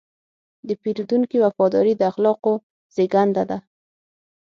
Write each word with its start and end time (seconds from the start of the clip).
د 0.67 0.69
پیرودونکي 0.81 1.37
وفاداري 1.45 1.93
د 1.97 2.01
اخلاقو 2.11 2.53
زېږنده 2.95 3.43
ده. 3.49 3.57